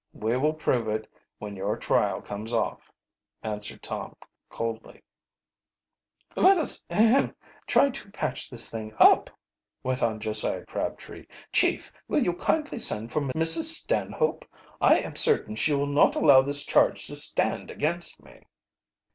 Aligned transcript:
"We 0.13 0.35
will 0.35 0.55
prove 0.55 0.87
it 0.87 1.07
when 1.37 1.55
your 1.55 1.77
trial 1.77 2.23
comes 2.23 2.53
off," 2.53 2.91
answered 3.43 3.83
Tom 3.83 4.15
coolly. 4.49 5.03
"Let 6.35 6.57
us 6.57 6.83
ahem 6.89 7.35
try 7.67 7.91
to 7.91 8.09
patch 8.09 8.49
this 8.49 8.71
thing 8.71 8.95
up," 8.97 9.29
went 9.83 10.01
on 10.01 10.19
Josiah 10.19 10.65
Crabtree. 10.65 11.27
"Chief, 11.51 11.91
will 12.07 12.23
you 12.23 12.33
kindly 12.33 12.79
send 12.79 13.11
for 13.11 13.21
Mrs. 13.21 13.65
Stanhope? 13.65 14.43
I 14.81 14.97
am 14.97 15.15
certain 15.15 15.55
she 15.55 15.75
will 15.75 15.85
not 15.85 16.15
allow 16.15 16.41
this 16.41 16.65
charge 16.65 17.05
to 17.05 17.15
stand 17.15 17.69
against 17.69 18.23
me." 18.23 18.47